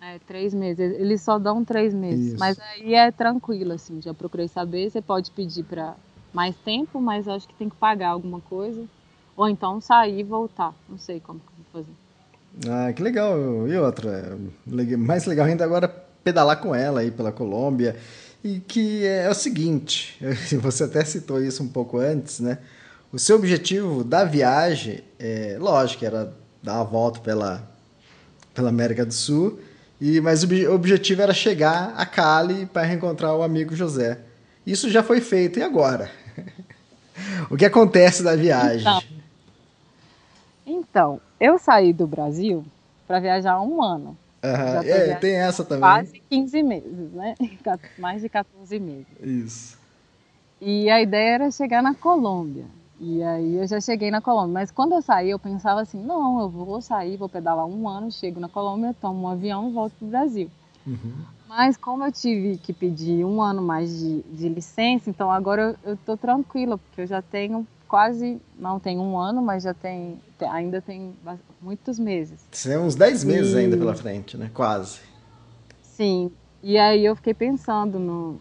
[0.00, 0.78] É, três meses.
[1.00, 2.34] Eles só dão três meses.
[2.34, 2.38] Isso.
[2.38, 4.00] Mas aí é tranquilo, assim.
[4.00, 4.88] Já procurei saber.
[4.88, 5.96] Você pode pedir para
[6.32, 8.86] mais tempo, mas acho que tem que pagar alguma coisa.
[9.36, 10.74] Ou então sair e voltar.
[10.88, 11.40] Não sei como
[11.72, 11.86] fazer.
[12.68, 13.68] Ah, que legal.
[13.68, 14.38] E outra,
[14.98, 15.88] mais legal ainda agora
[16.24, 17.96] pedalar com ela aí pela Colômbia.
[18.42, 20.18] E que é o seguinte,
[20.60, 22.58] você até citou isso um pouco antes, né?
[23.12, 27.68] O seu objetivo da viagem, é, lógico, era dar uma volta pela,
[28.54, 29.58] pela América do Sul,
[30.00, 34.18] e, mas o objetivo era chegar a Cali para reencontrar o amigo José.
[34.66, 36.10] Isso já foi feito, e agora?
[37.48, 38.80] o que acontece da viagem?
[38.80, 39.02] Então,
[40.96, 42.64] então, eu saí do Brasil
[43.06, 44.16] para viajar há um ano.
[44.42, 44.82] Uhum.
[44.82, 45.80] É, tem essa também.
[45.80, 47.34] Quase 15 meses, né?
[47.98, 49.06] Mais de 14 meses.
[49.20, 49.78] Isso.
[50.58, 52.64] E a ideia era chegar na Colômbia.
[52.98, 54.54] E aí eu já cheguei na Colômbia.
[54.54, 58.10] Mas quando eu saí, eu pensava assim: não, eu vou sair, vou pedalar um ano,
[58.10, 60.50] chego na Colômbia, tomo um avião e volto para o Brasil.
[60.86, 61.12] Uhum.
[61.46, 65.92] Mas como eu tive que pedir um ano mais de, de licença, então agora eu
[65.92, 70.80] estou tranquila, porque eu já tenho quase, não tem um ano, mas já tem, ainda
[70.80, 71.14] tem
[71.60, 72.44] muitos meses.
[72.62, 73.58] Tem uns 10 meses e...
[73.58, 74.50] ainda pela frente, né?
[74.52, 75.00] Quase.
[75.82, 76.30] Sim.
[76.62, 78.40] E aí eu fiquei pensando no,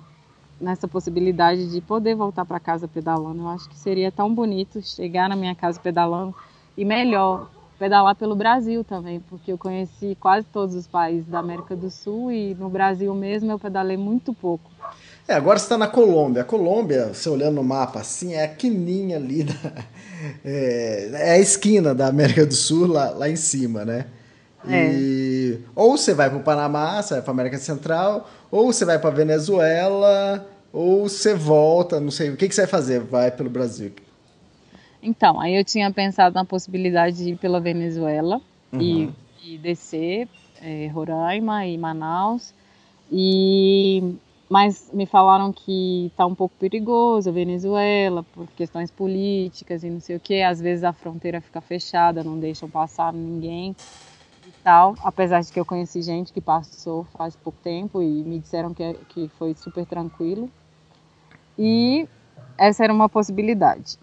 [0.60, 3.43] nessa possibilidade de poder voltar para casa pedalando.
[3.43, 6.36] Eu acho que seria tão bonito chegar na minha casa pedalando
[6.77, 11.75] e melhor pedalar pelo Brasil também, porque eu conheci quase todos os países da América
[11.75, 14.71] do Sul e no Brasil mesmo eu pedalei muito pouco.
[15.27, 16.43] É, agora você está na Colômbia.
[16.43, 19.53] A Colômbia, você olhando no mapa assim, é a quininha ali, da,
[20.45, 24.05] é, é, a esquina da América do Sul lá, lá em cima, né?
[24.67, 24.91] É.
[24.93, 28.85] E, ou você vai para o Panamá, você vai para a América Central, ou você
[28.85, 32.99] vai para Venezuela, ou você volta, não sei, o que, que você vai fazer?
[32.99, 33.91] Vai pelo Brasil?
[35.01, 38.41] Então, aí eu tinha pensado na possibilidade de ir pela Venezuela
[38.73, 38.81] uhum.
[38.81, 40.27] e, e, descer
[40.61, 42.53] é, Roraima e Manaus.
[43.11, 44.15] E
[44.49, 49.99] mas me falaram que está um pouco perigoso a Venezuela por questões políticas e não
[49.99, 50.41] sei o que.
[50.43, 53.75] Às vezes a fronteira fica fechada, não deixam passar ninguém
[54.45, 54.95] e tal.
[55.03, 58.93] Apesar de que eu conheci gente que passou faz pouco tempo e me disseram que,
[59.10, 60.49] que foi super tranquilo.
[61.58, 62.08] E
[62.58, 63.97] essa era uma possibilidade.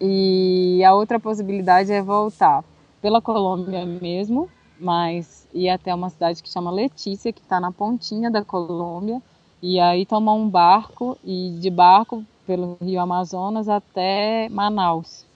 [0.00, 2.62] E a outra possibilidade é voltar
[3.02, 8.30] pela Colômbia mesmo, mas ir até uma cidade que chama Letícia, que está na pontinha
[8.30, 9.20] da Colômbia
[9.62, 15.26] e aí tomar um barco e de barco pelo Rio Amazonas até Manaus.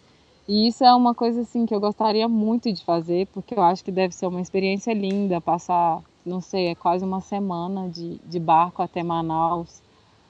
[0.49, 3.85] E isso é uma coisa assim que eu gostaria muito de fazer, porque eu acho
[3.85, 8.41] que deve ser uma experiência linda passar, não sei, é quase uma semana de, de
[8.41, 9.83] barco até Manaus,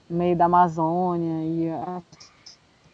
[0.09, 2.33] no meio da Amazônia e acho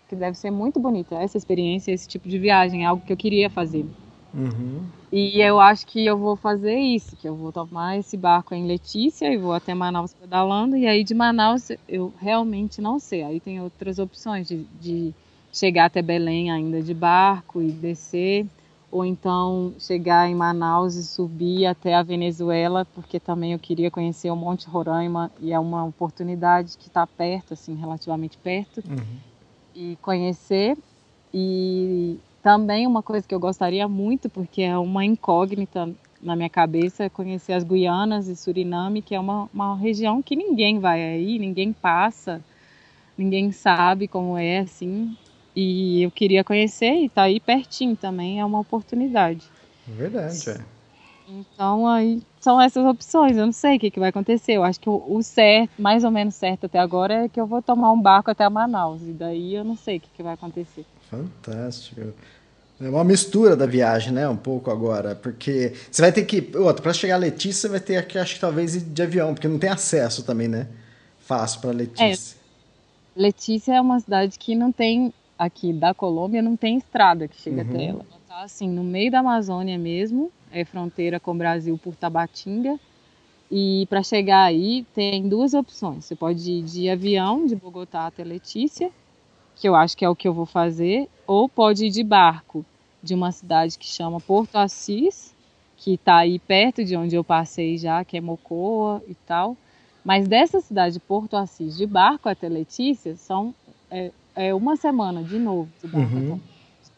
[0.09, 3.17] que deve ser muito bonita essa experiência, esse tipo de viagem, é algo que eu
[3.17, 3.85] queria fazer.
[4.33, 4.83] Uhum.
[5.11, 8.67] E eu acho que eu vou fazer isso, que eu vou tomar esse barco em
[8.67, 13.23] Letícia e vou até Manaus pedalando, e aí de Manaus eu realmente não sei.
[13.23, 15.15] Aí tem outras opções de, de
[15.53, 18.47] chegar até Belém ainda de barco e descer,
[18.91, 24.31] ou então chegar em Manaus e subir até a Venezuela, porque também eu queria conhecer
[24.31, 29.19] o Monte Roraima e é uma oportunidade que está perto, assim, relativamente perto, uhum.
[29.75, 30.77] e conhecer.
[31.33, 35.89] E também uma coisa que eu gostaria muito, porque é uma incógnita
[36.21, 40.35] na minha cabeça, é conhecer as Guianas e Suriname, que é uma, uma região que
[40.35, 42.41] ninguém vai aí, ninguém passa,
[43.17, 45.17] ninguém sabe como é, assim.
[45.55, 49.45] E eu queria conhecer e tá aí pertinho também, é uma oportunidade.
[49.87, 50.79] Verdade, é.
[51.29, 54.53] Então aí são essas opções, eu não sei o que, que vai acontecer.
[54.53, 57.47] Eu acho que o, o, certo, mais ou menos certo até agora, é que eu
[57.47, 59.03] vou tomar um barco até Manaus.
[59.03, 60.87] E daí eu não sei o que, que vai acontecer.
[61.11, 62.13] Fantástico.
[62.81, 64.29] É uma mistura da viagem, né?
[64.29, 65.17] Um pouco agora.
[65.17, 66.57] Porque você vai ter que.
[66.57, 69.35] Outra, para chegar a Letícia, você vai ter que, acho que talvez ir de avião,
[69.35, 70.69] porque não tem acesso também, né?
[71.21, 72.37] Fácil para Letícia.
[72.37, 73.21] É.
[73.21, 75.13] Letícia é uma cidade que não tem.
[75.37, 77.71] Aqui da Colômbia não tem estrada que chega uhum.
[77.71, 78.07] até ela.
[78.11, 82.77] Ela tá assim, no meio da Amazônia mesmo, é fronteira com o Brasil por Tabatinga.
[83.51, 86.05] E para chegar aí tem duas opções.
[86.05, 88.91] Você pode ir de avião de Bogotá até Letícia,
[89.61, 92.65] que eu acho que é o que eu vou fazer, ou pode ir de barco
[93.03, 95.35] de uma cidade que chama Porto Assis,
[95.77, 99.57] que está aí perto de onde eu passei já, que é Mocoa e tal.
[100.05, 103.55] Mas dessa cidade de Porto Assis de barco até Letícia são
[103.91, 106.17] é, é uma semana de novo de barco.
[106.17, 106.41] Uhum.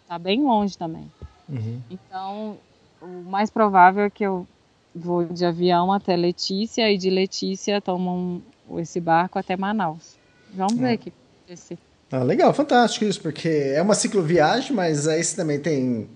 [0.03, 1.11] Está bem longe também.
[1.49, 1.81] Uhum.
[1.91, 2.59] Então,
[3.01, 4.47] o mais provável é que eu
[4.95, 10.19] vou de avião até Letícia e de Letícia tomo um, esse barco até Manaus.
[10.53, 11.13] Vamos ver o que
[11.45, 11.79] acontecer.
[12.13, 16.09] Ah, legal, fantástico isso, porque é uma cicloviagem, mas aí você também tem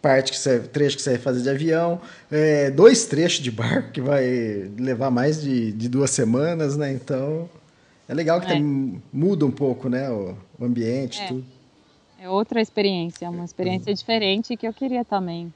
[0.00, 2.00] parte que você, trecho que você vai fazer de avião,
[2.30, 6.92] é, dois trechos de barco que vai levar mais de, de duas semanas, né?
[6.92, 7.48] Então
[8.08, 8.50] é legal que é.
[8.50, 10.10] Tem, muda um pouco, né?
[10.10, 11.26] O, o ambiente, é.
[11.26, 11.44] tudo.
[12.20, 13.96] É outra experiência, uma experiência uhum.
[13.96, 15.52] diferente que eu queria também.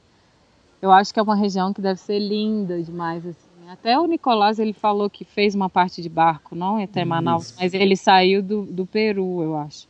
[0.83, 3.45] Eu acho que é uma região que deve ser linda demais, assim.
[3.68, 7.55] Até o Nicolás, ele falou que fez uma parte de barco, não até Manaus, Isso.
[7.59, 9.88] mas ele saiu do, do Peru, eu acho.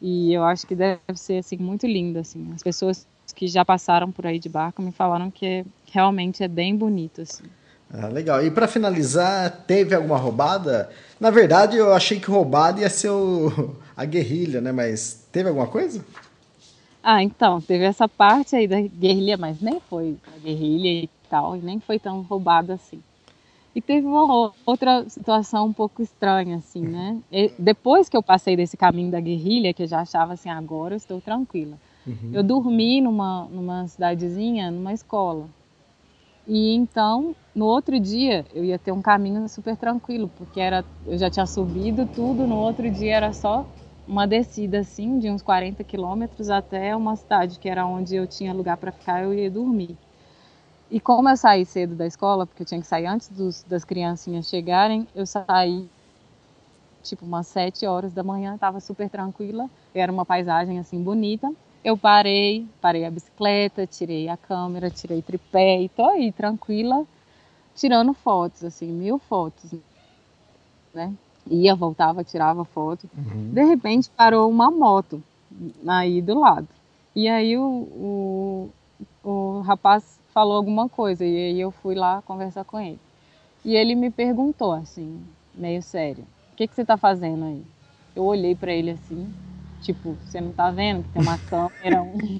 [0.00, 2.50] E eu acho que deve ser, assim, muito lindo, assim.
[2.54, 6.76] As pessoas que já passaram por aí de barco me falaram que realmente é bem
[6.76, 7.44] bonito, assim.
[7.92, 8.44] Ah, legal.
[8.44, 10.90] E para finalizar, teve alguma roubada?
[11.18, 14.70] Na verdade, eu achei que roubada ia ser o, a guerrilha, né?
[14.70, 16.04] Mas teve alguma coisa?
[17.02, 21.56] Ah, então, teve essa parte aí da guerrilha, mas nem foi a guerrilha e tal,
[21.56, 23.00] e nem foi tão roubado assim.
[23.74, 27.20] E teve uma outra situação um pouco estranha, assim, né?
[27.30, 30.94] E depois que eu passei desse caminho da guerrilha, que eu já achava assim, agora
[30.94, 31.78] eu estou tranquila.
[32.06, 32.30] Uhum.
[32.32, 35.48] Eu dormi numa, numa cidadezinha, numa escola.
[36.46, 41.18] E então, no outro dia, eu ia ter um caminho super tranquilo, porque era, eu
[41.18, 43.66] já tinha subido tudo, no outro dia era só
[44.06, 48.54] uma descida, assim, de uns 40 quilômetros até uma cidade, que era onde eu tinha
[48.54, 49.96] lugar para ficar, eu ia dormir.
[50.90, 53.84] E como eu saí cedo da escola, porque eu tinha que sair antes dos, das
[53.84, 55.88] criancinhas chegarem, eu saí
[57.02, 61.50] tipo umas sete horas da manhã, estava super tranquila, era uma paisagem assim bonita.
[61.84, 67.06] Eu parei, parei a bicicleta, tirei a câmera, tirei tripé e tô aí tranquila,
[67.74, 69.72] tirando fotos, assim, mil fotos,
[70.92, 71.14] né?
[71.46, 73.08] Ia, voltava, tirava foto.
[73.16, 73.50] Uhum.
[73.52, 75.22] De repente parou uma moto
[75.86, 76.68] aí do lado.
[77.14, 78.70] E aí o, o,
[79.24, 83.00] o rapaz falou alguma coisa e aí eu fui lá conversar com ele.
[83.64, 85.20] E ele me perguntou assim,
[85.52, 86.22] meio sério,
[86.52, 87.64] o que, que você está fazendo aí?
[88.14, 89.34] Eu olhei para ele assim,
[89.80, 92.16] tipo, você não tá vendo que tem uma câmera, um...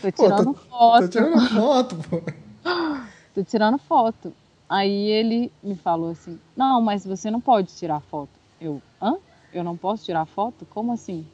[0.00, 1.02] tô tirando pô, tô, foto.
[1.02, 2.22] Tô tirando foto, pô.
[3.34, 4.32] tô tirando foto.
[4.68, 8.38] Aí ele me falou assim, não, mas você não pode tirar foto.
[8.60, 9.16] Eu, hã?
[9.52, 10.64] Eu não posso tirar foto?
[10.66, 11.26] Como assim?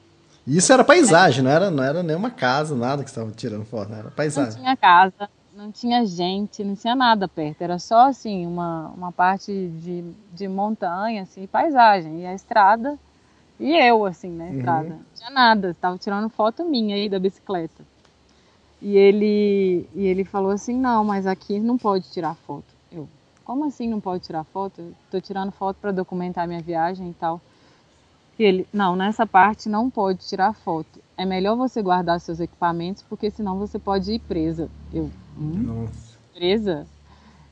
[0.46, 4.00] Isso era paisagem, não era, não era nenhuma casa, nada que estava tirando foto, né?
[4.00, 4.54] era paisagem.
[4.54, 9.12] Não tinha casa, não tinha gente, não tinha nada perto, era só assim, uma, uma
[9.12, 12.98] parte de, de montanha, assim, paisagem, e a estrada,
[13.60, 14.56] e eu, assim, na uhum.
[14.56, 14.88] estrada.
[14.88, 17.84] Não tinha nada, estava tirando foto minha aí da bicicleta.
[18.80, 22.64] E ele, e ele falou assim, não, mas aqui não pode tirar foto.
[22.90, 23.08] Eu,
[23.44, 24.92] como assim não pode tirar foto?
[25.04, 27.40] Estou tirando foto para documentar minha viagem e tal.
[28.38, 31.00] E ele, não, nessa parte não pode tirar foto.
[31.16, 34.68] É melhor você guardar seus equipamentos, porque senão você pode ir presa.
[34.92, 35.62] Eu, hum?
[35.62, 36.18] Nossa.
[36.34, 36.86] Presa?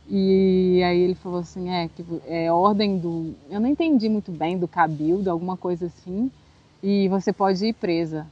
[0.08, 3.34] E aí ele falou assim, é, que é ordem do.
[3.48, 6.30] Eu não entendi muito bem do cabildo, alguma coisa assim.
[6.82, 8.26] E você pode ir presa.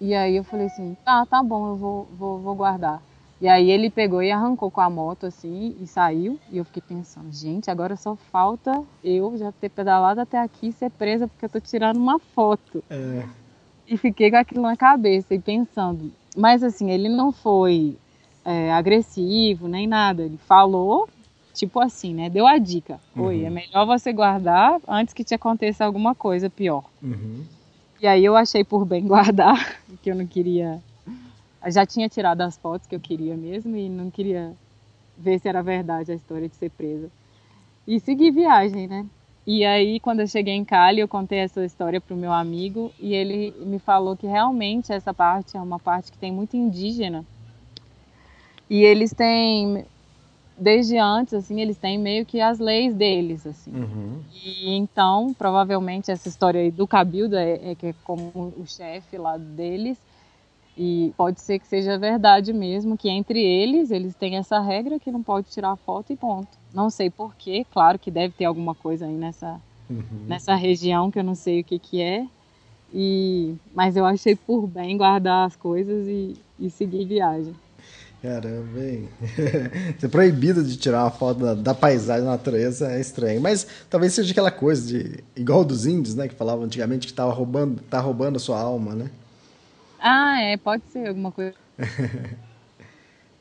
[0.00, 3.02] E aí eu falei assim, tá, tá bom, eu vou, vou, vou guardar.
[3.40, 6.38] E aí ele pegou e arrancou com a moto assim e saiu.
[6.50, 10.72] E eu fiquei pensando, gente, agora só falta eu já ter pedalado até aqui e
[10.72, 12.82] ser presa porque eu tô tirando uma foto.
[12.88, 13.24] É.
[13.86, 16.10] E fiquei com aquilo na cabeça e pensando.
[16.36, 17.96] Mas assim, ele não foi
[18.44, 20.22] é, agressivo nem nada.
[20.22, 21.08] Ele falou,
[21.52, 22.30] tipo assim, né?
[22.30, 22.98] Deu a dica.
[23.14, 23.46] Oi, uhum.
[23.46, 26.84] é melhor você guardar antes que te aconteça alguma coisa pior.
[27.02, 27.44] Uhum.
[28.00, 30.80] E aí eu achei por bem guardar, porque eu não queria
[31.70, 34.54] já tinha tirado as fotos que eu queria mesmo e não queria
[35.16, 37.10] ver se era verdade a história de ser presa.
[37.86, 39.06] E segui viagem, né?
[39.46, 42.92] E aí, quando eu cheguei em Cali, eu contei essa história para o meu amigo
[42.98, 47.24] e ele me falou que realmente essa parte é uma parte que tem muito indígena.
[48.68, 49.84] E eles têm,
[50.58, 53.70] desde antes, assim, eles têm meio que as leis deles, assim.
[53.70, 54.20] Uhum.
[54.44, 59.16] E então, provavelmente, essa história aí do Cabildo é, é que é como o chefe
[59.16, 59.96] lá deles.
[60.76, 65.10] E pode ser que seja verdade mesmo, que entre eles, eles têm essa regra que
[65.10, 66.48] não pode tirar foto e ponto.
[66.72, 69.58] Não sei porquê, claro que deve ter alguma coisa aí nessa,
[69.88, 70.26] Uhum.
[70.26, 72.26] nessa região que eu não sei o que, que é.
[72.92, 77.54] E, mas eu achei por bem guardar as coisas e, e seguir viagem.
[78.22, 79.08] Caramba, hein?
[79.98, 83.40] Ser proibido de tirar uma foto da, da, paisagem, da natureza é estranho.
[83.40, 85.22] Mas talvez seja aquela coisa de.
[85.36, 86.26] igual dos índios, né?
[86.26, 89.10] Que falavam antigamente que estava roubando, tá roubando a sua alma, né?
[90.00, 91.54] Ah, é, pode ser alguma coisa.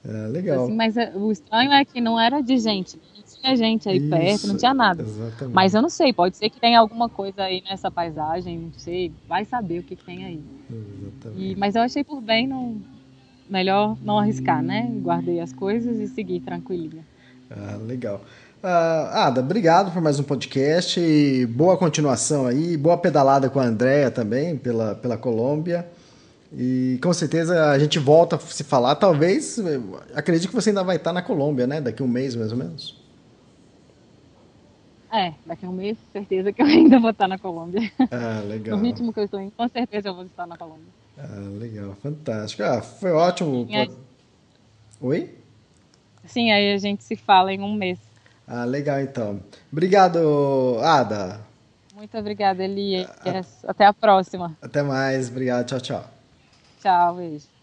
[0.03, 0.65] é, legal.
[0.65, 2.99] Assim, mas o estranho é que não era de gente.
[3.15, 5.03] Não tinha gente aí Isso, perto, não tinha nada.
[5.03, 5.53] Exatamente.
[5.53, 9.11] Mas eu não sei, pode ser que tenha alguma coisa aí nessa paisagem, não sei.
[9.27, 10.43] Vai saber o que, que tem aí.
[10.69, 11.51] Exatamente.
[11.51, 12.81] E, mas eu achei por bem não,
[13.49, 14.89] melhor não arriscar, né?
[15.01, 17.05] Guardei as coisas e segui tranquilinha.
[17.49, 18.21] Ah, legal.
[18.67, 20.99] Ah, Ada, obrigado por mais um podcast.
[20.99, 22.75] E boa continuação aí.
[22.75, 25.85] Boa pedalada com a Andrea também, pela, pela Colômbia.
[26.57, 28.95] E com certeza a gente volta a se falar.
[28.95, 29.59] Talvez,
[30.13, 31.81] acredito que você ainda vai estar na Colômbia, né?
[31.81, 33.03] Daqui um mês, mais ou menos.
[35.11, 37.91] É, daqui a um mês, certeza que eu ainda vou estar na Colômbia.
[38.09, 38.77] Ah, legal.
[38.77, 40.87] No ritmo que eu estou indo, com certeza eu vou estar na Colômbia.
[41.17, 42.63] Ah, legal, fantástico.
[42.63, 43.65] Ah, foi ótimo.
[43.67, 43.91] Sim, aí...
[45.01, 45.35] Oi?
[46.25, 47.99] Sim, aí a gente se fala em um mês.
[48.47, 49.41] Ah, legal então.
[49.71, 51.41] Obrigado, Ada.
[51.93, 53.09] Muito obrigada, Elias.
[53.65, 54.57] Até a próxima.
[54.61, 56.14] Até mais, obrigado, tchau, tchau.
[56.85, 57.54] Tchau, beijo.